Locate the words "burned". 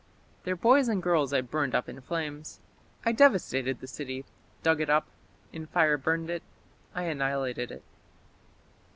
1.41-1.75, 5.95-6.31